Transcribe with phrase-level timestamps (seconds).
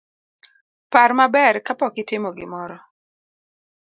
[0.93, 2.77] Par maber kapok itimo gimoro